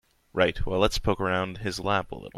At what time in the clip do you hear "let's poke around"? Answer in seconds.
0.79-1.59